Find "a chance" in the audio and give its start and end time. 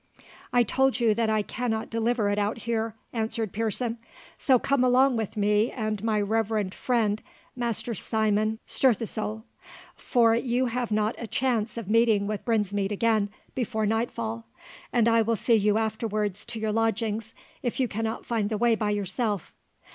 11.19-11.77